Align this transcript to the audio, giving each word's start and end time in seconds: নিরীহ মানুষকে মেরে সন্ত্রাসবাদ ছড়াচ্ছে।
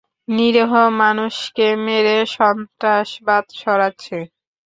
নিরীহ 0.27 0.71
মানুষকে 1.01 1.67
মেরে 1.85 2.17
সন্ত্রাসবাদ 2.35 3.43
ছড়াচ্ছে। 3.59 4.17